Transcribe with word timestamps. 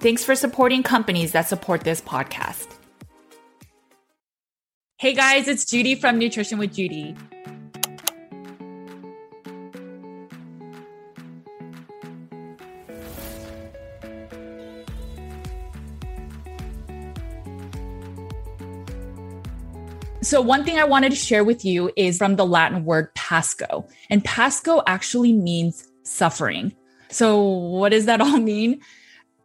Thanks 0.00 0.24
for 0.24 0.36
supporting 0.36 0.84
companies 0.84 1.32
that 1.32 1.48
support 1.48 1.82
this 1.82 2.00
podcast. 2.00 2.68
Hey 4.96 5.12
guys, 5.12 5.48
it's 5.48 5.64
Judy 5.64 5.96
from 5.96 6.18
Nutrition 6.18 6.58
with 6.58 6.72
Judy. 6.72 7.16
So, 20.20 20.40
one 20.40 20.62
thing 20.64 20.78
I 20.78 20.84
wanted 20.84 21.10
to 21.10 21.16
share 21.16 21.42
with 21.42 21.64
you 21.64 21.90
is 21.96 22.18
from 22.18 22.36
the 22.36 22.46
Latin 22.46 22.84
word 22.84 23.12
pasco. 23.14 23.88
And 24.10 24.24
pasco 24.24 24.82
actually 24.86 25.32
means 25.32 25.88
suffering. 26.04 26.72
So, 27.08 27.42
what 27.42 27.88
does 27.88 28.04
that 28.04 28.20
all 28.20 28.38
mean? 28.38 28.80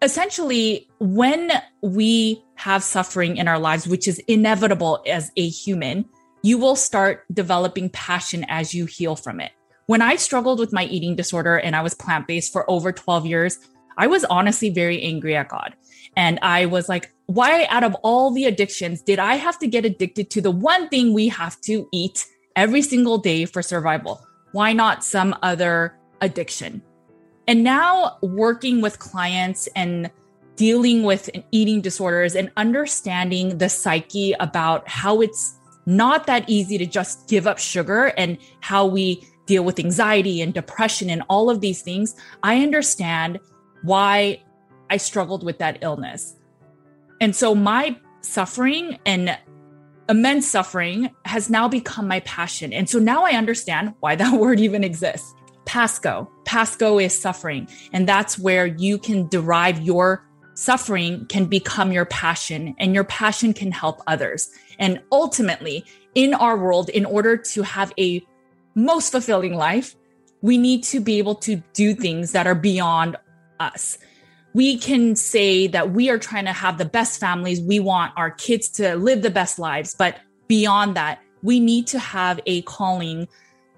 Essentially, 0.04 0.90
when 1.00 1.52
we 1.82 2.44
have 2.56 2.84
suffering 2.84 3.38
in 3.38 3.48
our 3.48 3.58
lives, 3.58 3.88
which 3.88 4.08
is 4.08 4.20
inevitable 4.28 5.02
as 5.08 5.32
a 5.38 5.48
human, 5.48 6.06
you 6.44 6.58
will 6.58 6.76
start 6.76 7.26
developing 7.34 7.90
passion 7.90 8.46
as 8.50 8.74
you 8.74 8.86
heal 8.86 9.16
from 9.16 9.40
it. 9.40 9.52
When 9.88 10.02
I 10.02 10.18
struggled 10.18 10.59
with 10.59 10.74
my 10.74 10.86
eating 10.86 11.16
disorder 11.16 11.58
and 11.58 11.76
I 11.76 11.81
was 11.81 11.94
plant 11.94 12.28
based 12.28 12.52
for 12.52 12.70
over 12.70 12.92
12 12.92 13.26
years, 13.26 13.59
I 13.98 14.08
was 14.08 14.26
honestly 14.26 14.70
very 14.70 15.02
angry 15.02 15.36
at 15.36 15.50
God. 15.50 15.76
And 16.16 16.38
I 16.42 16.66
was 16.66 16.90
like, 16.90 17.14
why 17.28 17.66
out 17.69 17.84
of 17.84 17.96
all 18.03 18.31
the 18.31 18.46
addictions 18.46 19.02
did 19.02 19.19
I 19.19 19.36
have 19.36 19.58
to 19.59 19.68
get 19.68 19.86
addicted 19.86 20.30
to 20.31 20.42
the 20.42 20.52
one 20.52 20.90
thing 20.90 21.13
we 21.13 21.30
have 21.30 21.59
to 21.62 21.88
eat 21.92 22.25
every 22.56 22.81
single 22.81 23.18
day 23.18 23.46
for 23.46 23.62
survival? 23.62 24.25
Why 24.52 24.74
not 24.74 25.03
some 25.03 25.36
other 25.42 25.97
addiction? 26.22 26.81
And 27.48 27.64
now 27.64 28.18
working 28.22 28.81
with 28.81 29.00
clients 29.00 29.68
and 29.76 30.09
dealing 30.56 31.04
with 31.04 31.30
eating 31.52 31.81
disorders 31.81 32.36
and 32.36 32.52
understanding 32.58 33.58
the 33.58 33.70
psyche 33.70 34.34
about 34.40 34.88
how 34.88 35.22
it's 35.22 35.56
not 35.86 36.28
that 36.28 36.46
easy 36.48 36.78
to 36.78 36.86
just 36.86 37.28
give 37.28 37.48
up 37.48 37.59
sugar 37.59 38.14
and 38.18 38.38
how 38.62 38.86
we 38.86 39.28
deal 39.46 39.64
with 39.64 39.80
anxiety 39.80 40.42
and 40.42 40.54
depression 40.54 41.09
and 41.09 41.24
all 41.30 41.50
of 41.50 41.59
these 41.59 41.81
things, 41.81 42.16
I 42.44 42.62
understand 42.62 43.40
why 43.81 44.42
I 44.90 44.98
struggled 44.98 45.44
with 45.44 45.58
that 45.58 45.80
illness. 45.81 46.36
And 47.20 47.36
so 47.36 47.54
my 47.54 47.98
suffering 48.22 49.00
and 49.06 49.38
immense 50.10 50.48
suffering 50.48 51.10
has 51.25 51.50
now 51.50 51.68
become 51.68 52.08
my 52.08 52.22
passion. 52.22 52.72
And 52.72 52.90
so 52.90 53.00
now 53.00 53.25
I 53.25 53.31
understand 53.31 53.94
why 54.00 54.16
that 54.16 54.34
word 54.40 54.60
even 54.60 54.84
exists. 54.84 55.34
Pasco. 55.66 56.29
Pasco 56.46 57.00
is 57.00 57.18
suffering. 57.18 57.68
And 57.91 58.07
that's 58.07 58.38
where 58.38 58.66
you 58.66 58.97
can 58.97 59.28
derive 59.28 59.81
your 59.81 60.25
suffering 60.56 61.25
can 61.28 61.46
become 61.46 61.91
your 61.91 62.06
passion 62.06 62.75
and 62.78 62.94
your 62.94 63.03
passion 63.03 63.53
can 63.53 63.72
help 63.72 64.01
others. 64.07 64.51
And 64.79 65.01
ultimately, 65.12 65.85
in 66.16 66.34
our 66.34 66.57
world, 66.57 66.90
in 66.90 67.06
order 67.06 67.38
to 67.38 67.63
have 67.63 67.91
a 67.97 68.25
most 68.75 69.12
fulfilling 69.12 69.56
life, 69.56 69.96
we 70.41 70.57
need 70.57 70.84
to 70.84 71.00
be 71.00 71.18
able 71.18 71.35
to 71.35 71.63
do 71.74 71.95
things 71.95 72.34
that 72.34 72.47
are 72.47 72.56
beyond 72.56 73.18
us. 73.59 73.97
We 74.53 74.78
can 74.78 75.16
say 75.16 75.68
that 75.68 75.91
we 75.91 76.09
are 76.09 76.19
trying 76.19 76.45
to 76.45 76.53
have 76.53 76.78
the 76.78 76.85
best 76.85 77.19
families. 77.19 77.59
We 77.62 77.80
want 77.80 78.13
our 78.18 78.30
kids 78.30 78.69
to 78.69 78.95
live 78.95 79.22
the 79.24 79.31
best 79.31 79.57
lives. 79.57 79.95
But 79.95 80.19
beyond 80.47 80.95
that, 80.95 81.19
we 81.41 81.59
need 81.59 81.88
to 81.88 82.00
have 82.00 82.40
a 82.45 82.62
calling 82.63 83.28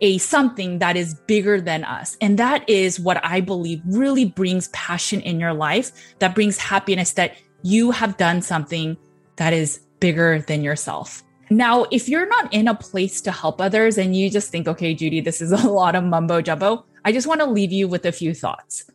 a 0.02 0.18
something 0.18 0.80
that 0.80 0.98
is 0.98 1.14
bigger 1.14 1.62
than 1.62 1.84
us. 1.84 2.18
And 2.22 2.38
that 2.38 2.68
is 2.70 3.00
what 3.00 3.24
I 3.24 3.42
believe 3.42 3.82
really 3.86 4.26
brings 4.26 4.68
passion 4.70 5.22
in 5.22 5.40
your 5.40 5.54
life, 5.54 5.92
that 6.20 6.36
brings 6.36 6.58
happiness 6.58 7.14
that 7.14 7.36
you 7.64 7.92
have 7.92 8.18
done 8.18 8.42
something 8.42 8.98
that 9.38 9.54
is 9.54 9.80
bigger 10.00 10.40
than 10.48 10.64
yourself. 10.64 11.24
Now, 11.50 11.86
if 11.92 12.10
you're 12.10 12.28
not 12.28 12.52
in 12.54 12.68
a 12.68 12.76
place 12.76 13.22
to 13.22 13.32
help 13.32 13.62
others 13.62 13.98
and 13.98 14.16
you 14.16 14.30
just 14.30 14.52
think, 14.52 14.68
okay, 14.68 14.94
Judy, 14.94 15.22
this 15.22 15.42
is 15.42 15.52
a 15.64 15.70
lot 15.70 15.96
of 15.96 16.04
mumbo 16.04 16.42
jumbo, 16.42 16.86
I 17.04 17.12
just 17.12 17.28
want 17.28 17.42
to 17.42 17.46
leave 17.46 17.72
you 17.72 17.88
with 17.88 18.06
a 18.06 18.12
few 18.12 18.34
thoughts. 18.34 18.86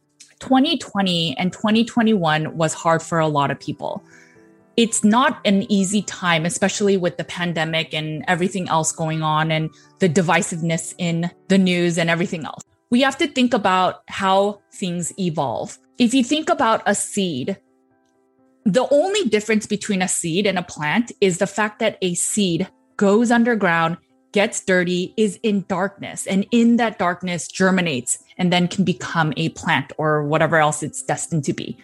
2020 0.40 1.36
and 1.38 1.52
2021 1.52 2.56
was 2.56 2.72
hard 2.72 3.02
for 3.02 3.18
a 3.18 3.28
lot 3.28 3.50
of 3.50 3.60
people 3.60 4.02
it's 4.80 5.04
not 5.04 5.42
an 5.44 5.70
easy 5.70 6.00
time, 6.00 6.46
especially 6.46 6.96
with 6.96 7.18
the 7.18 7.24
pandemic 7.24 7.92
and 7.92 8.24
everything 8.26 8.66
else 8.70 8.92
going 8.92 9.22
on 9.22 9.50
and 9.50 9.68
the 9.98 10.08
divisiveness 10.08 10.94
in 10.96 11.30
the 11.48 11.58
news 11.58 11.98
and 11.98 12.08
everything 12.08 12.46
else. 12.46 12.62
We 12.90 13.02
have 13.02 13.18
to 13.18 13.26
think 13.26 13.52
about 13.52 14.00
how 14.08 14.62
things 14.72 15.12
evolve. 15.18 15.78
If 15.98 16.14
you 16.14 16.24
think 16.24 16.48
about 16.48 16.82
a 16.86 16.94
seed, 16.94 17.58
the 18.64 18.88
only 18.90 19.28
difference 19.28 19.66
between 19.66 20.00
a 20.00 20.08
seed 20.08 20.46
and 20.46 20.58
a 20.58 20.62
plant 20.62 21.12
is 21.20 21.36
the 21.36 21.46
fact 21.46 21.78
that 21.80 21.98
a 22.00 22.14
seed 22.14 22.66
goes 22.96 23.30
underground, 23.30 23.98
gets 24.32 24.64
dirty, 24.64 25.12
is 25.18 25.38
in 25.42 25.66
darkness, 25.68 26.26
and 26.26 26.46
in 26.52 26.76
that 26.76 26.98
darkness 26.98 27.48
germinates 27.48 28.16
and 28.38 28.50
then 28.50 28.66
can 28.66 28.84
become 28.84 29.34
a 29.36 29.50
plant 29.50 29.92
or 29.98 30.24
whatever 30.24 30.56
else 30.56 30.82
it's 30.82 31.02
destined 31.02 31.44
to 31.44 31.52
be. 31.52 31.76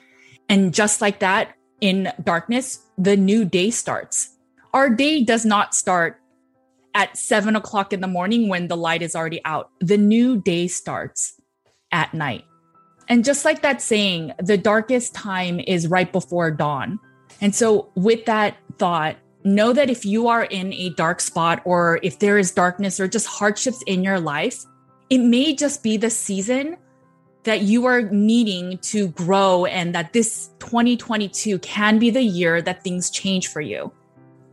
And 0.49 0.73
just 0.73 1.03
like 1.03 1.19
that, 1.19 1.53
in 1.81 2.13
darkness, 2.23 2.81
the 2.99 3.17
new 3.17 3.45
day 3.45 3.71
starts. 3.71 4.31
Our 4.73 4.91
day 4.91 5.23
does 5.25 5.45
not 5.45 5.75
start 5.75 6.21
at 6.95 7.17
seven 7.17 7.57
o'clock 7.57 7.93
in 7.93 8.01
the 8.01 8.09
morning 8.09 8.49
when 8.49 8.69
the 8.69 8.77
light 8.77 9.03
is 9.03 9.15
already 9.15 9.41
out. 9.45 9.71
The 9.81 9.99
new 9.99 10.41
day 10.41 10.67
starts 10.67 11.41
at 11.93 12.15
night. 12.15 12.45
And 13.09 13.25
just 13.25 13.45
like 13.45 13.63
that 13.63 13.81
saying, 13.81 14.33
the 14.43 14.59
darkest 14.59 15.15
time 15.15 15.61
is 15.61 15.87
right 15.87 16.11
before 16.11 16.51
dawn. 16.51 16.99
And 17.41 17.55
so, 17.55 17.91
with 17.95 18.25
that 18.25 18.57
thought, 18.79 19.17
know 19.45 19.73
that 19.73 19.91
if 19.91 20.05
you 20.05 20.27
are 20.27 20.45
in 20.45 20.73
a 20.73 20.91
dark 20.91 21.21
spot 21.21 21.63
or 21.65 22.01
if 22.03 22.19
there 22.19 22.39
is 22.39 22.51
darkness 22.51 22.99
or 22.99 23.07
just 23.07 23.27
hardships 23.27 23.83
in 23.87 24.03
your 24.03 24.19
life, 24.19 24.65
it 25.09 25.19
may 25.19 25.55
just 25.55 25.83
be 25.83 25.97
the 25.97 26.11
season 26.11 26.77
that 27.47 27.63
you 27.63 27.87
are 27.87 28.03
needing 28.03 28.77
to 28.79 29.09
grow 29.09 29.67
and 29.67 29.95
that 29.95 30.13
this 30.13 30.51
2022 30.59 31.61
can 31.61 31.99
be 31.99 32.11
the 32.11 32.23
year 32.23 32.61
that 32.61 32.83
things 32.83 33.09
change 33.09 33.47
for 33.47 33.61
you. 33.61 33.93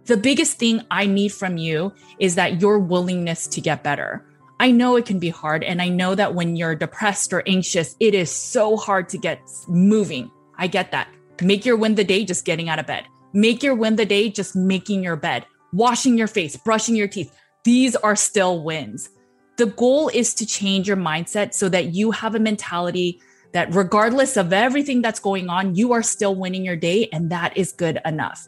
The 0.05 0.15
biggest 0.15 0.59
thing 0.59 0.81
I 0.91 1.07
need 1.07 1.33
from 1.33 1.57
you 1.57 1.91
is 2.19 2.35
that 2.35 2.61
your 2.61 2.77
willingness 2.77 3.47
to 3.47 3.61
get 3.61 3.83
better. 3.83 4.23
I 4.59 4.69
know 4.69 4.95
it 4.95 5.07
can 5.07 5.17
be 5.17 5.29
hard. 5.29 5.63
And 5.63 5.81
I 5.81 5.89
know 5.89 6.13
that 6.13 6.35
when 6.35 6.55
you're 6.55 6.75
depressed 6.75 7.33
or 7.33 7.41
anxious, 7.47 7.95
it 7.99 8.13
is 8.13 8.29
so 8.29 8.77
hard 8.77 9.09
to 9.09 9.17
get 9.17 9.41
moving. 9.67 10.29
I 10.57 10.67
get 10.67 10.91
that. 10.91 11.07
Make 11.41 11.65
your 11.65 11.77
win 11.77 11.95
the 11.95 12.03
day 12.03 12.23
just 12.23 12.45
getting 12.45 12.69
out 12.69 12.79
of 12.79 12.85
bed. 12.85 13.05
Make 13.33 13.63
your 13.63 13.73
win 13.73 13.95
the 13.95 14.05
day 14.05 14.29
just 14.29 14.55
making 14.55 15.03
your 15.03 15.15
bed, 15.15 15.47
washing 15.73 16.15
your 16.15 16.27
face, 16.27 16.55
brushing 16.55 16.95
your 16.95 17.07
teeth. 17.07 17.33
These 17.63 17.95
are 17.95 18.15
still 18.15 18.63
wins. 18.63 19.09
The 19.55 19.67
goal 19.67 20.09
is 20.09 20.33
to 20.35 20.45
change 20.45 20.87
your 20.87 20.97
mindset 20.97 21.53
so 21.53 21.69
that 21.69 21.93
you 21.93 22.11
have 22.11 22.35
a 22.35 22.39
mentality 22.39 23.21
that 23.51 23.73
regardless 23.73 24.35
of 24.35 24.51
everything 24.51 25.01
that's 25.01 25.19
going 25.19 25.47
on, 25.47 25.75
you 25.75 25.93
are 25.93 26.01
still 26.01 26.33
winning 26.33 26.65
your 26.65 26.75
day, 26.75 27.07
and 27.13 27.29
that 27.29 27.55
is 27.55 27.71
good 27.71 27.99
enough. 28.03 28.47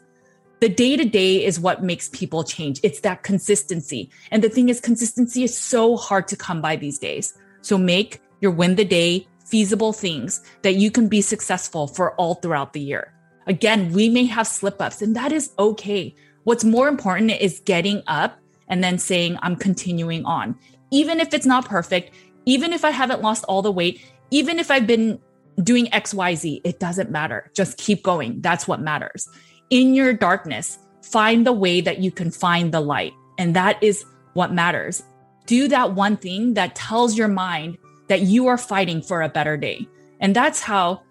The 0.58 0.68
day 0.68 0.96
to 0.96 1.04
day 1.04 1.44
is 1.44 1.60
what 1.60 1.82
makes 1.82 2.08
people 2.08 2.42
change. 2.42 2.80
It's 2.82 3.00
that 3.00 3.22
consistency. 3.22 4.10
And 4.30 4.42
the 4.42 4.48
thing 4.48 4.68
is, 4.68 4.80
consistency 4.80 5.44
is 5.44 5.56
so 5.56 5.96
hard 5.96 6.26
to 6.28 6.36
come 6.36 6.60
by 6.60 6.76
these 6.76 6.98
days. 6.98 7.38
So 7.60 7.78
make 7.78 8.20
your 8.40 8.50
win 8.50 8.74
the 8.74 8.84
day 8.84 9.28
feasible 9.44 9.92
things 9.92 10.42
that 10.62 10.74
you 10.74 10.90
can 10.90 11.08
be 11.08 11.20
successful 11.20 11.86
for 11.86 12.14
all 12.14 12.34
throughout 12.34 12.72
the 12.72 12.80
year. 12.80 13.12
Again, 13.46 13.92
we 13.92 14.08
may 14.08 14.24
have 14.24 14.48
slip 14.48 14.82
ups, 14.82 15.02
and 15.02 15.14
that 15.14 15.30
is 15.30 15.52
okay. 15.58 16.14
What's 16.42 16.64
more 16.64 16.88
important 16.88 17.30
is 17.30 17.60
getting 17.60 18.02
up 18.08 18.40
and 18.68 18.82
then 18.82 18.98
saying, 18.98 19.38
I'm 19.42 19.54
continuing 19.54 20.24
on. 20.24 20.58
Even 20.90 21.20
if 21.20 21.34
it's 21.34 21.46
not 21.46 21.66
perfect, 21.66 22.14
even 22.44 22.72
if 22.72 22.84
I 22.84 22.90
haven't 22.90 23.22
lost 23.22 23.44
all 23.44 23.62
the 23.62 23.72
weight, 23.72 24.04
even 24.30 24.58
if 24.58 24.70
I've 24.70 24.86
been 24.86 25.20
doing 25.62 25.86
XYZ, 25.86 26.60
it 26.64 26.78
doesn't 26.78 27.10
matter. 27.10 27.50
Just 27.54 27.78
keep 27.78 28.02
going. 28.02 28.40
That's 28.40 28.68
what 28.68 28.80
matters. 28.80 29.28
In 29.70 29.94
your 29.94 30.12
darkness, 30.12 30.78
find 31.02 31.46
the 31.46 31.52
way 31.52 31.80
that 31.80 31.98
you 31.98 32.10
can 32.10 32.30
find 32.30 32.72
the 32.72 32.80
light. 32.80 33.12
And 33.38 33.54
that 33.56 33.82
is 33.82 34.04
what 34.34 34.52
matters. 34.52 35.02
Do 35.46 35.68
that 35.68 35.94
one 35.94 36.16
thing 36.16 36.54
that 36.54 36.74
tells 36.74 37.16
your 37.16 37.28
mind 37.28 37.78
that 38.08 38.22
you 38.22 38.46
are 38.46 38.58
fighting 38.58 39.02
for 39.02 39.22
a 39.22 39.28
better 39.28 39.56
day. 39.56 39.88
And 40.20 40.34
that's 40.34 40.60
how 40.60 41.02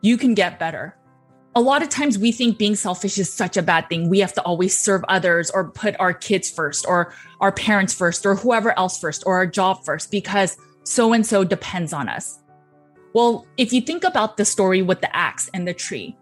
you 0.00 0.16
can 0.16 0.34
get 0.34 0.58
better. 0.58 0.96
A 1.54 1.60
lot 1.60 1.82
of 1.82 1.90
times 1.90 2.18
we 2.18 2.32
think 2.32 2.56
being 2.56 2.74
selfish 2.74 3.18
is 3.18 3.30
such 3.30 3.58
a 3.58 3.62
bad 3.62 3.90
thing. 3.90 4.08
We 4.08 4.20
have 4.20 4.32
to 4.34 4.42
always 4.42 4.78
serve 4.78 5.04
others 5.08 5.50
or 5.50 5.68
put 5.68 5.94
our 6.00 6.14
kids 6.14 6.50
first 6.50 6.86
or 6.88 7.12
our 7.40 7.52
parents 7.52 7.92
first 7.92 8.24
or 8.24 8.34
whoever 8.34 8.76
else 8.78 8.98
first 8.98 9.22
or 9.26 9.34
our 9.34 9.46
job 9.46 9.84
first 9.84 10.10
because 10.10 10.56
so 10.84 11.12
and 11.12 11.26
so 11.26 11.44
depends 11.44 11.92
on 11.92 12.08
us. 12.08 12.40
Well, 13.12 13.46
if 13.58 13.70
you 13.70 13.82
think 13.82 14.02
about 14.02 14.38
the 14.38 14.46
story 14.46 14.80
with 14.80 15.02
the 15.02 15.14
axe 15.14 15.50
and 15.52 15.68
the 15.68 15.74
tree, 15.74 16.16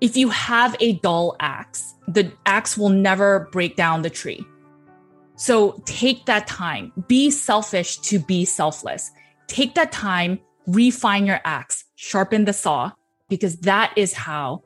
if 0.00 0.16
you 0.16 0.28
have 0.28 0.76
a 0.78 0.92
dull 1.00 1.34
axe, 1.40 1.94
the 2.06 2.30
axe 2.46 2.78
will 2.78 2.90
never 2.90 3.48
break 3.50 3.74
down 3.74 4.02
the 4.02 4.10
tree. 4.10 4.46
So 5.34 5.82
take 5.84 6.26
that 6.26 6.46
time, 6.46 6.92
be 7.08 7.30
selfish 7.30 7.98
to 7.98 8.20
be 8.20 8.44
selfless. 8.44 9.10
Take 9.48 9.74
that 9.74 9.90
time, 9.90 10.38
refine 10.68 11.26
your 11.26 11.40
axe, 11.44 11.84
sharpen 11.96 12.44
the 12.44 12.52
saw, 12.52 12.92
because 13.28 13.56
that 13.58 13.92
is 13.96 14.12
how 14.12 14.62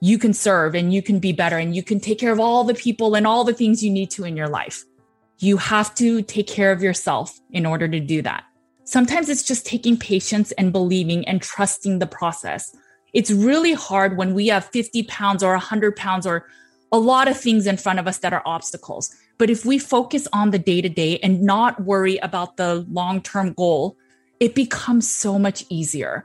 you 0.00 0.18
can 0.18 0.32
serve 0.32 0.74
and 0.74 0.92
you 0.92 1.02
can 1.02 1.18
be 1.18 1.32
better 1.32 1.56
and 1.56 1.74
you 1.74 1.82
can 1.82 2.00
take 2.00 2.18
care 2.18 2.32
of 2.32 2.40
all 2.40 2.64
the 2.64 2.74
people 2.74 3.14
and 3.14 3.26
all 3.26 3.44
the 3.44 3.54
things 3.54 3.82
you 3.82 3.90
need 3.90 4.10
to 4.10 4.24
in 4.24 4.36
your 4.36 4.48
life. 4.48 4.84
You 5.38 5.56
have 5.56 5.94
to 5.96 6.22
take 6.22 6.46
care 6.46 6.72
of 6.72 6.82
yourself 6.82 7.38
in 7.50 7.66
order 7.66 7.88
to 7.88 8.00
do 8.00 8.22
that. 8.22 8.44
Sometimes 8.84 9.28
it's 9.28 9.42
just 9.42 9.66
taking 9.66 9.96
patience 9.96 10.52
and 10.52 10.72
believing 10.72 11.26
and 11.26 11.42
trusting 11.42 11.98
the 11.98 12.06
process. 12.06 12.74
It's 13.12 13.30
really 13.30 13.72
hard 13.72 14.16
when 14.16 14.34
we 14.34 14.48
have 14.48 14.66
50 14.66 15.02
pounds 15.04 15.42
or 15.42 15.52
100 15.52 15.96
pounds 15.96 16.26
or 16.26 16.46
a 16.92 16.98
lot 16.98 17.28
of 17.28 17.38
things 17.38 17.66
in 17.66 17.76
front 17.76 17.98
of 17.98 18.06
us 18.06 18.18
that 18.18 18.32
are 18.32 18.42
obstacles. 18.46 19.14
But 19.38 19.50
if 19.50 19.64
we 19.64 19.78
focus 19.78 20.28
on 20.32 20.50
the 20.50 20.58
day 20.58 20.80
to 20.80 20.88
day 20.88 21.18
and 21.18 21.42
not 21.42 21.82
worry 21.82 22.16
about 22.18 22.56
the 22.56 22.86
long 22.90 23.22
term 23.22 23.52
goal, 23.54 23.96
it 24.40 24.54
becomes 24.54 25.10
so 25.10 25.38
much 25.38 25.64
easier. 25.68 26.24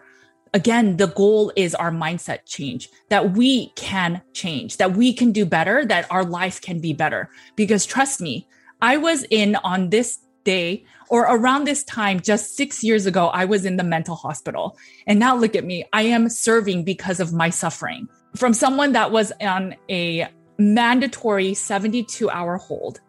Again, 0.53 0.97
the 0.97 1.07
goal 1.07 1.51
is 1.55 1.73
our 1.75 1.91
mindset 1.91 2.39
change 2.45 2.89
that 3.09 3.33
we 3.33 3.69
can 3.75 4.21
change, 4.33 4.77
that 4.77 4.93
we 4.93 5.13
can 5.13 5.31
do 5.31 5.45
better, 5.45 5.85
that 5.85 6.11
our 6.11 6.25
life 6.25 6.61
can 6.61 6.79
be 6.79 6.91
better. 6.93 7.29
Because 7.55 7.85
trust 7.85 8.19
me, 8.19 8.47
I 8.81 8.97
was 8.97 9.23
in 9.29 9.55
on 9.57 9.89
this 9.89 10.19
day 10.43 10.83
or 11.09 11.23
around 11.23 11.65
this 11.65 11.83
time, 11.83 12.19
just 12.19 12.55
six 12.55 12.83
years 12.83 13.05
ago, 13.05 13.27
I 13.27 13.45
was 13.45 13.65
in 13.65 13.77
the 13.77 13.83
mental 13.83 14.15
hospital. 14.15 14.77
And 15.07 15.19
now 15.19 15.35
look 15.35 15.55
at 15.55 15.65
me. 15.65 15.85
I 15.93 16.03
am 16.03 16.29
serving 16.29 16.83
because 16.83 17.19
of 17.19 17.33
my 17.33 17.49
suffering 17.49 18.07
from 18.35 18.53
someone 18.53 18.93
that 18.93 19.11
was 19.11 19.31
on 19.41 19.75
a 19.89 20.27
mandatory 20.57 21.53
72 21.53 22.29
hour 22.29 22.57
hold, 22.57 23.01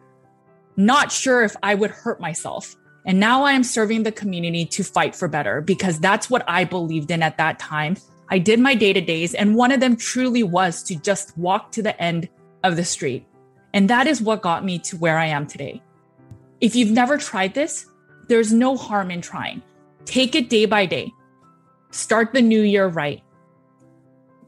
not 0.76 1.12
sure 1.12 1.42
if 1.42 1.54
I 1.62 1.74
would 1.74 1.90
hurt 1.90 2.20
myself. 2.20 2.74
And 3.04 3.18
now 3.18 3.42
I 3.42 3.52
am 3.52 3.64
serving 3.64 4.04
the 4.04 4.12
community 4.12 4.64
to 4.66 4.84
fight 4.84 5.16
for 5.16 5.26
better 5.26 5.60
because 5.60 5.98
that's 5.98 6.30
what 6.30 6.44
I 6.48 6.64
believed 6.64 7.10
in 7.10 7.22
at 7.22 7.36
that 7.38 7.58
time. 7.58 7.96
I 8.28 8.38
did 8.38 8.60
my 8.60 8.74
day 8.74 8.92
to 8.92 9.00
days, 9.00 9.34
and 9.34 9.56
one 9.56 9.72
of 9.72 9.80
them 9.80 9.96
truly 9.96 10.42
was 10.42 10.82
to 10.84 10.96
just 10.96 11.36
walk 11.36 11.72
to 11.72 11.82
the 11.82 12.00
end 12.00 12.28
of 12.62 12.76
the 12.76 12.84
street. 12.84 13.26
And 13.74 13.90
that 13.90 14.06
is 14.06 14.22
what 14.22 14.42
got 14.42 14.64
me 14.64 14.78
to 14.80 14.96
where 14.96 15.18
I 15.18 15.26
am 15.26 15.46
today. 15.46 15.82
If 16.60 16.76
you've 16.76 16.92
never 16.92 17.18
tried 17.18 17.54
this, 17.54 17.86
there's 18.28 18.52
no 18.52 18.76
harm 18.76 19.10
in 19.10 19.20
trying. 19.20 19.62
Take 20.04 20.34
it 20.34 20.48
day 20.48 20.66
by 20.66 20.86
day. 20.86 21.12
Start 21.90 22.32
the 22.32 22.40
new 22.40 22.62
year 22.62 22.86
right. 22.86 23.22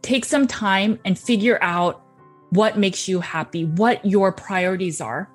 Take 0.02 0.24
some 0.24 0.46
time 0.46 0.98
and 1.04 1.18
figure 1.18 1.58
out 1.60 2.02
what 2.50 2.78
makes 2.78 3.08
you 3.08 3.20
happy, 3.20 3.64
what 3.64 4.04
your 4.04 4.30
priorities 4.30 5.00
are. 5.00 5.28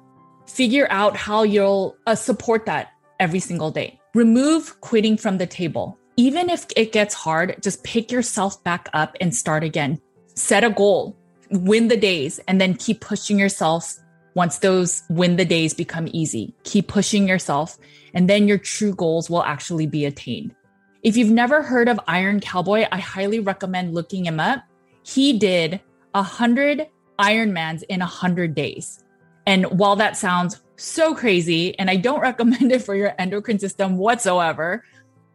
Figure 0.48 0.88
out 0.89 1.18
how 1.18 1.44
you'll 1.44 1.98
uh, 2.07 2.16
support 2.16 2.66
that 2.66 2.94
every 3.19 3.39
single 3.39 3.71
day. 3.71 4.00
Remove 4.13 4.80
quitting 4.81 5.18
from 5.18 5.38
the 5.38 5.48
table. 5.48 5.98
Even 6.18 6.50
if 6.50 6.66
it 6.75 6.92
gets 6.92 7.13
hard, 7.13 7.56
just 7.62 7.83
pick 7.83 8.12
yourself 8.12 8.63
back 8.63 8.89
up 8.94 9.16
and 9.21 9.33
start 9.33 9.63
again. 9.63 10.00
Set 10.36 10.63
a 10.63 10.69
goal, 10.69 11.16
win 11.51 11.88
the 11.88 11.98
days, 11.98 12.39
and 12.48 12.60
then 12.60 12.74
keep 12.74 13.01
pushing 13.01 13.39
yourself 13.39 13.95
once 14.36 14.60
those 14.60 15.04
win 15.10 15.36
the 15.36 15.45
days 15.45 15.74
become 15.74 16.07
easy. 16.12 16.54
Keep 16.63 16.88
pushing 16.88 17.27
yourself 17.27 17.77
and 18.13 18.30
then 18.30 18.48
your 18.48 18.57
true 18.57 18.94
goals 18.94 19.30
will 19.30 19.44
actually 19.44 19.88
be 19.88 20.06
attained. 20.06 20.56
If 21.04 21.16
you've 21.16 21.31
never 21.31 21.62
heard 21.62 21.88
of 21.88 22.00
Iron 22.07 22.39
Cowboy, 22.39 22.86
I 22.92 23.00
highly 23.00 23.39
recommend 23.39 23.94
looking 23.94 24.25
him 24.25 24.39
up. 24.39 24.63
He 25.04 25.38
did 25.38 25.80
a 26.13 26.24
hundred 26.24 26.88
Ironmans 27.19 27.83
in 27.89 28.01
a 28.01 28.06
hundred 28.06 28.56
days. 28.56 29.04
And 29.45 29.66
while 29.66 29.95
that 29.98 30.18
sounds 30.18 30.62
so 30.79 31.13
crazy, 31.13 31.77
and 31.77 31.89
I 31.89 31.95
don't 31.95 32.19
recommend 32.29 32.71
it 32.71 32.81
for 32.81 32.95
your 32.95 33.13
endocrine 33.19 33.59
system 33.59 33.97
whatsoever, 33.97 34.83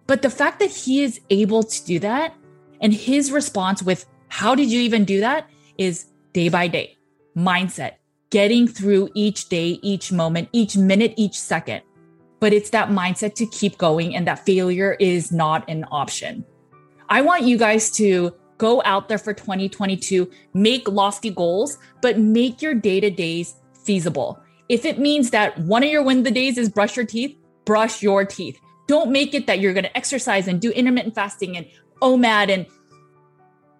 but 0.06 0.22
the 0.22 0.30
fact 0.30 0.58
that 0.58 0.70
he 0.70 1.02
is 1.02 1.20
able 1.30 1.62
to 1.62 1.84
do 1.84 1.98
that 2.00 2.34
and 2.80 2.92
his 2.92 3.30
response 3.30 3.82
with, 3.82 4.06
How 4.28 4.54
did 4.54 4.70
you 4.70 4.80
even 4.80 5.04
do 5.04 5.20
that? 5.20 5.48
is 5.76 6.06
day 6.32 6.48
by 6.48 6.68
day 6.68 6.96
mindset, 7.36 7.94
getting 8.30 8.68
through 8.68 9.08
each 9.14 9.48
day, 9.48 9.80
each 9.82 10.12
moment, 10.12 10.48
each 10.52 10.76
minute, 10.76 11.12
each 11.16 11.38
second 11.38 11.82
but 12.44 12.52
it's 12.52 12.68
that 12.68 12.90
mindset 12.90 13.34
to 13.34 13.46
keep 13.46 13.78
going 13.78 14.14
and 14.14 14.26
that 14.26 14.44
failure 14.44 14.98
is 15.00 15.32
not 15.32 15.66
an 15.66 15.82
option. 15.90 16.44
I 17.08 17.22
want 17.22 17.44
you 17.44 17.56
guys 17.56 17.90
to 17.92 18.34
go 18.58 18.82
out 18.84 19.08
there 19.08 19.16
for 19.16 19.32
2022, 19.32 20.30
make 20.52 20.86
lofty 20.86 21.30
goals, 21.30 21.78
but 22.02 22.18
make 22.18 22.60
your 22.60 22.74
day 22.74 23.00
to 23.00 23.08
days 23.08 23.54
feasible. 23.82 24.43
If 24.68 24.84
it 24.84 24.98
means 24.98 25.30
that 25.30 25.58
one 25.58 25.82
of 25.82 25.90
your 25.90 26.02
win 26.02 26.22
the 26.22 26.30
days 26.30 26.58
is 26.58 26.68
brush 26.68 26.96
your 26.96 27.06
teeth, 27.06 27.36
brush 27.64 28.02
your 28.02 28.24
teeth. 28.24 28.58
Don't 28.86 29.10
make 29.10 29.34
it 29.34 29.46
that 29.46 29.60
you're 29.60 29.72
going 29.72 29.84
to 29.84 29.96
exercise 29.96 30.48
and 30.48 30.60
do 30.60 30.70
intermittent 30.70 31.14
fasting 31.14 31.56
and 31.56 31.66
OMAD 32.02 32.50
and 32.50 32.66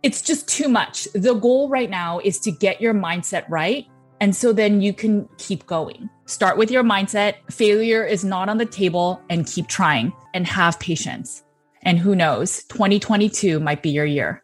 it's 0.03 0.21
just 0.21 0.47
too 0.49 0.69
much. 0.69 1.09
The 1.15 1.35
goal 1.35 1.69
right 1.71 1.89
now 1.89 2.19
is 2.19 2.39
to 2.41 2.51
get 2.51 2.81
your 2.81 2.93
mindset 2.93 3.45
right 3.49 3.87
and 4.21 4.35
so 4.35 4.53
then 4.53 4.81
you 4.81 4.93
can 4.93 5.29
keep 5.39 5.67
going. 5.67 6.09
Start 6.27 6.57
with 6.57 6.71
your 6.71 6.85
mindset. 6.85 7.35
Failure 7.51 8.05
is 8.05 8.25
not 8.25 8.49
on 8.49 8.59
the 8.59 8.67
table 8.67 9.21
and 9.29 9.47
keep 9.47 9.67
trying 9.67 10.13
and 10.33 10.47
have 10.47 10.79
patience. 10.81 11.43
And 11.83 11.99
who 11.99 12.15
knows, 12.15 12.65
2022 12.65 13.61
might 13.61 13.83
be 13.83 13.91
your 13.91 14.07
year. 14.07 14.43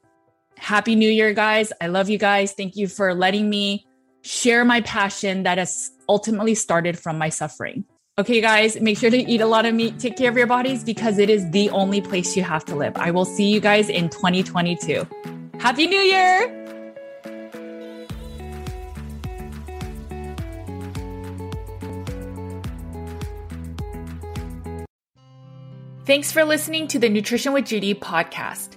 Happy 0.59 0.94
New 0.94 1.09
Year, 1.09 1.32
guys. 1.32 1.73
I 1.80 1.87
love 1.87 2.11
you 2.11 2.18
guys. 2.18 2.52
Thank 2.52 2.76
you 2.76 2.87
for 2.87 3.14
letting 3.14 3.49
me 3.49 3.87
share 4.23 4.65
my 4.65 4.81
passion 4.83 5.45
that 5.45 5.59
has 5.59 5.91
ultimately 6.09 6.55
started 6.55 6.99
from 6.99 7.19
my 7.19 7.29
suffering. 7.29 7.85
Okay, 8.19 8.41
guys, 8.41 8.79
make 8.81 8.99
sure 8.99 9.11
to 9.11 9.17
eat 9.17 9.41
a 9.41 9.47
lot 9.47 9.65
of 9.65 9.75
meat. 9.75 9.99
Take 9.99 10.17
care 10.17 10.29
of 10.29 10.37
your 10.37 10.47
bodies 10.47 10.85
because 10.85 11.19
it 11.19 11.31
is 11.31 11.49
the 11.50 11.71
only 11.71 12.00
place 12.00 12.37
you 12.37 12.43
have 12.43 12.65
to 12.67 12.77
live. 12.77 12.93
I 12.97 13.11
will 13.11 13.25
see 13.25 13.50
you 13.50 13.61
guys 13.61 13.89
in 13.89 14.11
2022. 14.11 15.07
Happy 15.59 15.87
New 15.87 16.00
Year! 16.00 16.57
Thanks 26.07 26.33
for 26.33 26.45
listening 26.45 26.89
to 26.89 26.99
the 26.99 27.09
Nutrition 27.09 27.53
with 27.53 27.67
Judy 27.67 27.95
podcast. 27.95 28.77